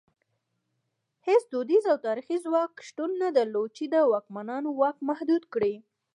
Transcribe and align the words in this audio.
هېڅ 1.27 1.43
دودیز 1.53 1.83
او 1.91 1.97
تاریخي 2.07 2.37
ځواک 2.45 2.71
شتون 2.87 3.11
نه 3.23 3.29
درلود 3.37 3.69
چې 3.77 3.83
د 3.93 3.95
واکمنانو 4.11 4.69
واک 4.79 4.97
محدود 5.09 5.43
کړي. 5.53 5.73